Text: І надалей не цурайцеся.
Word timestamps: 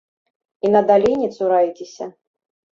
І 0.69 0.71
надалей 0.77 1.15
не 1.21 1.29
цурайцеся. 1.37 2.05